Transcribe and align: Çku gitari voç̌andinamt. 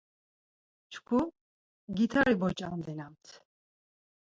Çku 0.91 1.19
gitari 1.97 2.35
voç̌andinamt. 2.41 3.25